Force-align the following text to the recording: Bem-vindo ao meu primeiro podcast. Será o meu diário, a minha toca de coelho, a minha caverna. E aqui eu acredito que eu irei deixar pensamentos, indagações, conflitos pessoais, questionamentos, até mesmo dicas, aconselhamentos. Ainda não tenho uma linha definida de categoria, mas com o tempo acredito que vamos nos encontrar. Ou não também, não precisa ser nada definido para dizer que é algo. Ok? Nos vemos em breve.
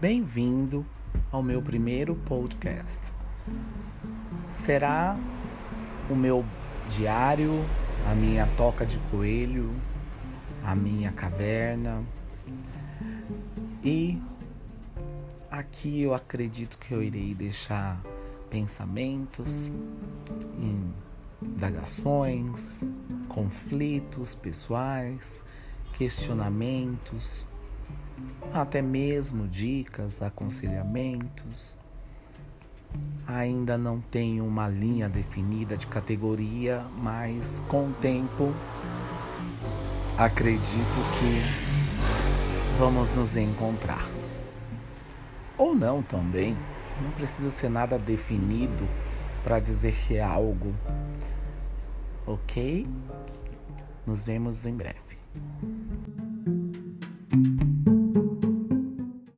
Bem-vindo 0.00 0.84
ao 1.32 1.42
meu 1.42 1.62
primeiro 1.62 2.14
podcast. 2.14 3.12
Será 4.50 5.18
o 6.10 6.14
meu 6.14 6.44
diário, 6.90 7.64
a 8.10 8.14
minha 8.14 8.46
toca 8.56 8.84
de 8.84 8.98
coelho, 9.10 9.74
a 10.64 10.74
minha 10.74 11.10
caverna. 11.12 12.02
E 13.82 14.20
aqui 15.50 16.02
eu 16.02 16.14
acredito 16.14 16.78
que 16.78 16.92
eu 16.92 17.02
irei 17.02 17.34
deixar 17.34 18.00
pensamentos, 18.50 19.70
indagações, 21.42 22.84
conflitos 23.28 24.34
pessoais, 24.34 25.44
questionamentos, 25.94 27.46
até 28.52 28.80
mesmo 28.80 29.48
dicas, 29.48 30.22
aconselhamentos. 30.22 31.76
Ainda 33.26 33.76
não 33.76 34.00
tenho 34.00 34.46
uma 34.46 34.68
linha 34.68 35.08
definida 35.08 35.76
de 35.76 35.86
categoria, 35.86 36.84
mas 36.96 37.60
com 37.68 37.88
o 37.88 37.92
tempo 37.94 38.54
acredito 40.16 40.94
que 41.18 42.78
vamos 42.78 43.12
nos 43.14 43.36
encontrar. 43.36 44.06
Ou 45.58 45.74
não 45.74 46.02
também, 46.02 46.56
não 47.02 47.10
precisa 47.12 47.50
ser 47.50 47.70
nada 47.70 47.98
definido 47.98 48.88
para 49.42 49.58
dizer 49.58 49.92
que 49.92 50.16
é 50.16 50.22
algo. 50.22 50.72
Ok? 52.26 52.86
Nos 54.06 54.22
vemos 54.22 54.64
em 54.64 54.74
breve. 54.74 55.18